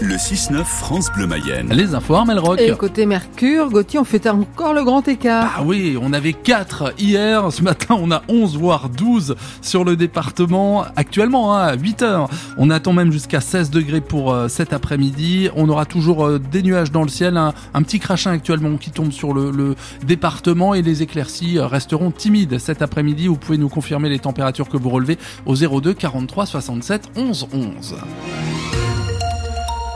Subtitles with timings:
[0.00, 1.68] Le 6-9 France Bleu Mayenne.
[1.72, 2.60] Les infos Armel Rock.
[2.60, 5.54] Et côté Mercure, Gauthier, on fait encore le grand écart.
[5.58, 7.52] Ah oui, on avait 4 hier.
[7.52, 10.84] Ce matin, on a 11 voire 12 sur le département.
[10.96, 12.28] Actuellement, hein, à 8 heures,
[12.58, 15.48] on attend même jusqu'à 16 degrés pour euh, cet après-midi.
[15.54, 18.90] On aura toujours euh, des nuages dans le ciel, un, un petit crachin actuellement qui
[18.90, 23.28] tombe sur le, le département et les éclaircies euh, resteront timides cet après-midi.
[23.28, 27.94] Vous pouvez nous confirmer les températures que vous relevez au 02 43 67 11 11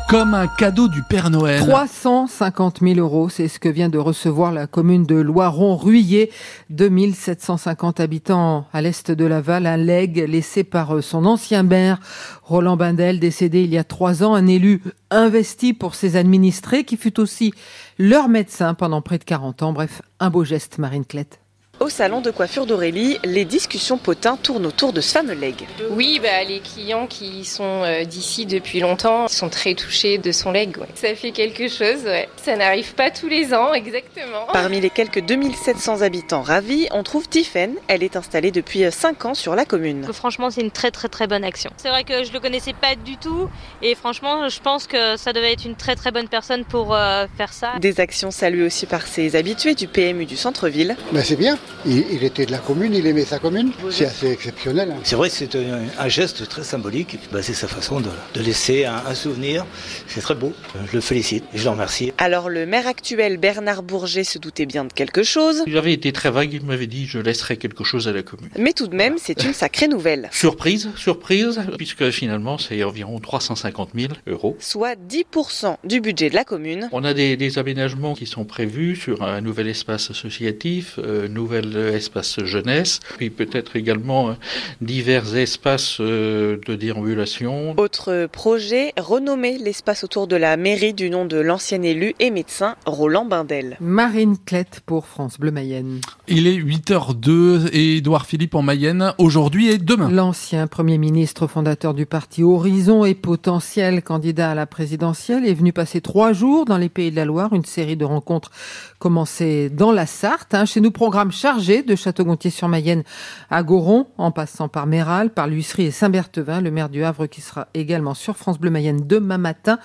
[0.08, 1.60] comme un cadeau du Père Noël.
[1.60, 6.30] 350 000 euros, c'est ce que vient de recevoir la commune de Loiron-Ruillé.
[6.70, 12.00] 2750 habitants à l'est de Laval, un legs laissé par son ancien maire,
[12.42, 16.96] Roland Bindel, décédé il y a trois ans, un élu investi pour ses administrés, qui
[16.96, 17.52] fut aussi
[17.98, 19.72] leur médecin pendant près de 40 ans.
[19.74, 21.38] Bref, un beau geste, Marine Clette.
[21.80, 25.54] Au salon de coiffure d'Aurélie, les discussions potins tournent autour de ce fameux leg.
[25.90, 30.50] Oui, bah, les clients qui sont euh, d'ici depuis longtemps sont très touchés de son
[30.50, 30.76] leg.
[30.76, 30.88] Ouais.
[30.96, 32.28] Ça fait quelque chose, ouais.
[32.42, 34.46] ça n'arrive pas tous les ans, exactement.
[34.52, 37.76] Parmi les quelques 2700 habitants ravis, on trouve Tiffaine.
[37.86, 40.04] Elle est installée depuis 5 ans sur la commune.
[40.12, 41.70] Franchement, c'est une très très très bonne action.
[41.76, 43.48] C'est vrai que je le connaissais pas du tout
[43.82, 47.26] et franchement, je pense que ça devait être une très très bonne personne pour euh,
[47.36, 47.74] faire ça.
[47.78, 50.96] Des actions saluées aussi par ses habitués du PMU du centre-ville.
[51.12, 51.56] Ben c'est bien.
[51.86, 53.72] Il, il, était de la commune, il aimait sa commune.
[53.90, 54.92] C'est assez exceptionnel.
[54.92, 55.00] Hein.
[55.04, 57.18] C'est vrai c'est un, un, geste très symbolique.
[57.32, 59.64] Ben, c'est sa façon de, de laisser un, un, souvenir.
[60.06, 60.52] C'est très beau.
[60.90, 62.12] Je le félicite et je le remercie.
[62.18, 65.62] Alors le maire actuel Bernard Bourget se doutait bien de quelque chose.
[65.66, 66.52] Il avait été très vague.
[66.52, 68.50] Il m'avait dit je laisserai quelque chose à la commune.
[68.58, 70.28] Mais tout de même, c'est une sacrée nouvelle.
[70.32, 74.56] Surprise, surprise, puisque finalement c'est environ 350 000 euros.
[74.60, 76.88] Soit 10% du budget de la commune.
[76.92, 81.57] On a des, des, aménagements qui sont prévus sur un nouvel espace associatif, euh, nouvelle
[81.66, 84.36] espace jeunesse, puis peut-être également
[84.80, 87.74] divers espaces euh, de déambulation.
[87.76, 92.76] Autre projet, renommer l'espace autour de la mairie du nom de l'ancien élu et médecin
[92.86, 93.76] Roland Bindel.
[93.80, 96.00] Marine Clette pour France Bleu Mayenne.
[96.26, 100.10] Il est 8h02 et Édouard Philippe en Mayenne aujourd'hui et demain.
[100.10, 105.72] L'ancien Premier ministre fondateur du parti Horizon et potentiel candidat à la présidentielle est venu
[105.72, 108.50] passer trois jours dans les Pays de la Loire, une série de rencontres
[108.98, 110.54] commencée dans la Sarthe.
[110.54, 110.64] Hein.
[110.64, 113.04] Chez nous, programme chargé de Château-Gontier-sur-Mayenne
[113.48, 117.40] à Goron, en passant par Méral, par l'Huisserie et Saint-Berthevin, le maire du Havre qui
[117.40, 119.78] sera également sur France Bleu Mayenne demain matin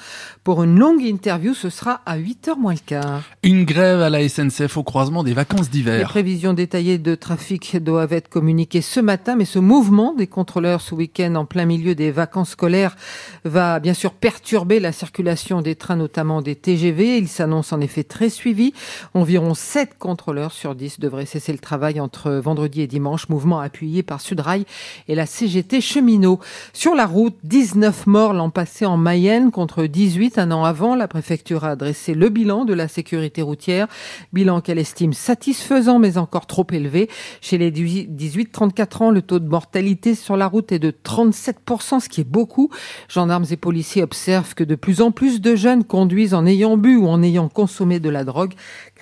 [0.44, 1.54] pour une longue interview.
[1.54, 3.24] Ce sera à 8h moins le quart.
[3.44, 6.00] Une grève à la SNCF au croisement des vacances d'hiver.
[6.00, 10.82] Les prévisions détaillées de trafic doivent être communiquées ce matin, mais ce mouvement des contrôleurs
[10.82, 12.98] ce week-end en plein milieu des vacances scolaires
[13.46, 17.20] va bien sûr perturber la circulation des trains, notamment des TGV.
[17.20, 18.74] Il s'annonce en effet très suivi.
[19.14, 24.04] Environ 7 contrôleurs sur 10 devraient cesser le travail entre vendredi et dimanche, mouvement appuyé
[24.04, 24.66] par Sudrail
[25.08, 26.40] et la CGT cheminot.
[26.74, 30.96] Sur la route, 19 morts l'an passé en Mayenne contre 18 un an avant.
[30.96, 33.88] La préfecture a dressé le bilan de la sécurité routière,
[34.34, 37.10] bilan qu'elle estime satisfaisant mais encore trop élevé.
[37.42, 42.10] Chez les 18-34 ans, le taux de mortalité sur la route est de 37%, ce
[42.10, 42.70] qui est beaucoup.
[43.08, 46.98] Gendarmes et policiers observent que de plus en plus de jeunes conduisent en ayant bu
[46.98, 48.54] ou en ayant consommé de la drogue.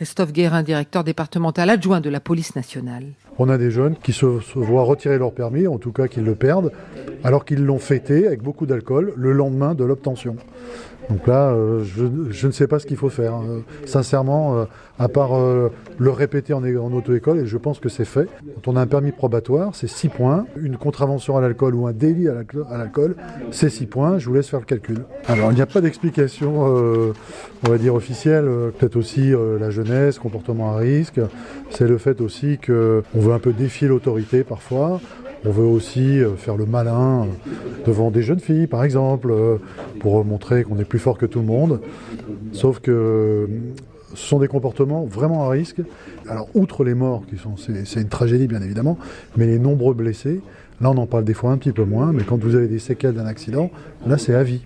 [0.02, 3.04] Christophe Guérin, directeur départemental adjoint de la police nationale.
[3.44, 6.36] On a des jeunes qui se, voient retirer leur permis, en tout cas qu'ils le
[6.36, 6.72] perdent,
[7.24, 10.36] alors qu'ils l'ont fêté avec beaucoup d'alcool le lendemain de l'obtention.
[11.10, 13.36] Donc là, euh, je, ne sais pas ce qu'il faut faire.
[13.36, 14.66] Euh, sincèrement, euh,
[15.00, 15.32] à part
[15.98, 18.28] le répéter en, en auto-école, et je pense que c'est fait.
[18.56, 20.46] Quand on a un permis probatoire, c'est 6 points.
[20.56, 23.16] Une contravention à l'alcool ou un délit à l'alcool,
[23.50, 24.20] c'est 6 points.
[24.20, 25.00] Je vous laisse faire le calcul.
[25.28, 28.46] Alors, il n'y a pas d'explication, on va dire, officielle.
[28.78, 31.20] Peut-être aussi la jeunesse, comportement à risque.
[31.72, 35.02] C'est le fait aussi qu'on veut un peu défier l'autorité parfois.
[35.44, 37.26] On veut aussi faire le malin
[37.86, 39.34] devant des jeunes filles, par exemple,
[40.00, 41.82] pour montrer qu'on est plus fort que tout le monde.
[42.54, 43.50] Sauf que
[44.14, 45.82] ce sont des comportements vraiment à risque.
[46.28, 48.98] Alors, outre les morts, qui sont, c'est une tragédie bien évidemment,
[49.36, 50.42] mais les nombreux blessés,
[50.80, 52.80] là on en parle des fois un petit peu moins, mais quand vous avez des
[52.80, 53.72] séquelles d'un accident,
[54.06, 54.62] là c'est à vie.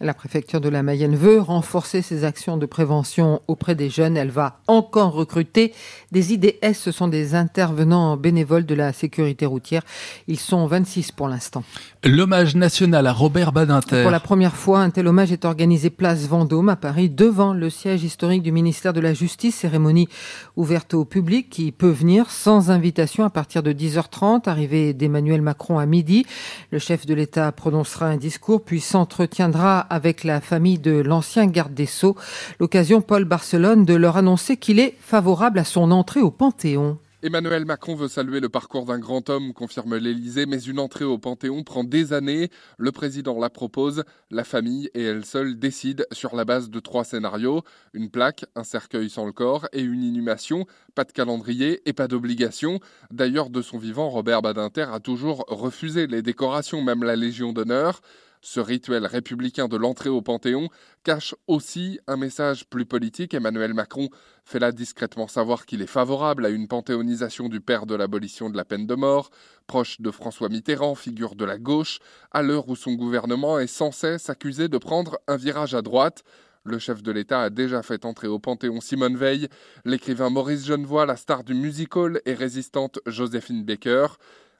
[0.00, 4.16] La préfecture de la Mayenne veut renforcer ses actions de prévention auprès des jeunes.
[4.16, 5.72] Elle va encore recruter
[6.10, 6.74] des IDS.
[6.74, 9.82] Ce sont des intervenants bénévoles de la sécurité routière.
[10.26, 11.62] Ils sont 26 pour l'instant.
[12.02, 14.02] L'hommage national à Robert Badinter.
[14.02, 17.70] Pour la première fois, un tel hommage est organisé place Vendôme à Paris, devant le
[17.70, 19.54] siège historique du ministère de la Justice.
[19.54, 20.08] Cérémonie
[20.56, 24.48] ouverte au public qui peut venir sans invitation à partir de 10h30.
[24.48, 26.26] Arrivée d'Emmanuel Macron à midi.
[26.72, 31.74] Le chef de l'État prononcera un discours puis s'entretiendra avec la famille de l'ancien garde
[31.74, 32.16] des Sceaux.
[32.60, 36.98] L'occasion, Paul Barcelone, de leur annoncer qu'il est favorable à son entrée au Panthéon.
[37.24, 41.16] Emmanuel Macron veut saluer le parcours d'un grand homme, confirme l'Élysée, mais une entrée au
[41.16, 42.50] Panthéon prend des années.
[42.76, 47.02] Le président la propose, la famille et elle seule décident sur la base de trois
[47.02, 47.62] scénarios
[47.94, 50.66] une plaque, un cercueil sans le corps et une inhumation.
[50.94, 52.78] Pas de calendrier et pas d'obligation.
[53.10, 58.02] D'ailleurs, de son vivant, Robert Badinter a toujours refusé les décorations, même la Légion d'honneur.
[58.46, 60.68] Ce rituel républicain de l'entrée au Panthéon
[61.02, 63.32] cache aussi un message plus politique.
[63.32, 64.10] Emmanuel Macron
[64.44, 68.58] fait là discrètement savoir qu'il est favorable à une panthéonisation du père de l'abolition de
[68.58, 69.30] la peine de mort,
[69.66, 72.00] proche de François Mitterrand, figure de la gauche,
[72.32, 76.22] à l'heure où son gouvernement est sans cesse accusé de prendre un virage à droite.
[76.66, 79.48] Le chef de l'État a déjà fait entrer au Panthéon Simone Veil,
[79.86, 84.06] l'écrivain Maurice Genevoix, la star du musical et résistante Joséphine Baker.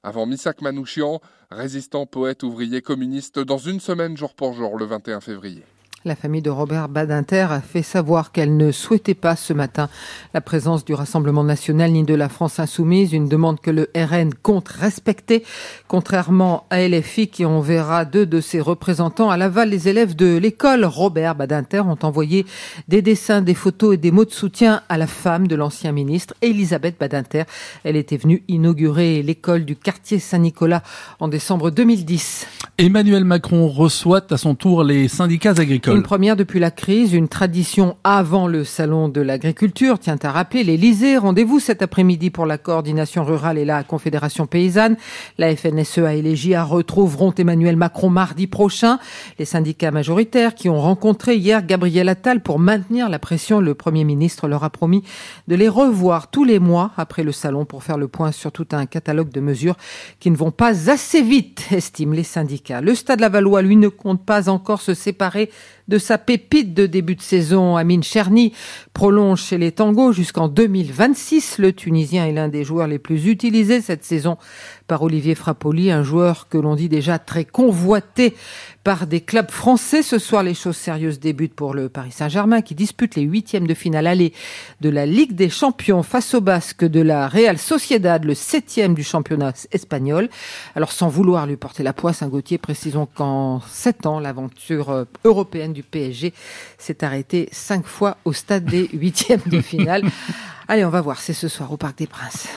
[0.06, 5.22] Avant Missak Manouchian, résistant, poète, ouvrier, communiste, dans une semaine jour pour jour, le 21
[5.22, 5.64] février.
[6.06, 9.88] La famille de Robert Badinter a fait savoir qu'elle ne souhaitait pas ce matin
[10.34, 14.34] la présence du Rassemblement national ni de la France insoumise, une demande que le RN
[14.34, 15.44] compte respecter,
[15.88, 19.70] contrairement à LFI qui enverra deux de ses représentants à Laval.
[19.70, 22.44] Les élèves de l'école Robert Badinter ont envoyé
[22.86, 26.34] des dessins, des photos et des mots de soutien à la femme de l'ancien ministre,
[26.42, 27.44] Elisabeth Badinter.
[27.82, 30.82] Elle était venue inaugurer l'école du quartier Saint-Nicolas
[31.18, 32.46] en décembre 2010.
[32.76, 35.93] Emmanuel Macron reçoit à son tour les syndicats agricoles.
[35.94, 40.64] Une première depuis la crise, une tradition avant le salon de l'agriculture, tient à rappeler
[40.64, 41.16] l'Elysée.
[41.18, 44.96] Rendez-vous cet après-midi pour la coordination rurale et la confédération paysanne.
[45.38, 48.98] La FNSEA et les JA retrouveront Emmanuel Macron mardi prochain.
[49.38, 54.02] Les syndicats majoritaires qui ont rencontré hier Gabriel Attal pour maintenir la pression, le Premier
[54.02, 55.04] ministre leur a promis
[55.46, 58.66] de les revoir tous les mois après le salon pour faire le point sur tout
[58.72, 59.76] un catalogue de mesures
[60.18, 62.80] qui ne vont pas assez vite, estiment les syndicats.
[62.80, 65.50] Le Stade Lavallois, lui, ne compte pas encore se séparer
[65.88, 67.76] de sa pépite de début de saison.
[67.76, 68.52] Amine Cherny
[68.92, 71.58] prolonge chez les tangos jusqu'en 2026.
[71.58, 74.38] Le Tunisien est l'un des joueurs les plus utilisés cette saison
[74.86, 78.34] par Olivier Frappoli, un joueur que l'on dit déjà très convoité
[78.82, 80.02] par des clubs français.
[80.02, 83.74] Ce soir, les choses sérieuses débutent pour le Paris Saint-Germain qui dispute les huitièmes de
[83.74, 84.32] finale aller
[84.80, 89.02] de la Ligue des Champions face au Basque de la Real Sociedad, le septième du
[89.02, 90.28] championnat espagnol.
[90.74, 95.73] Alors, sans vouloir lui porter la poisse, un Gauthier, précisons qu'en sept ans, l'aventure européenne
[95.74, 96.32] du PSG
[96.78, 100.04] s'est arrêtée cinq fois au stade des huitièmes de finale.
[100.68, 102.48] Allez, on va voir, c'est ce soir au Parc des Princes.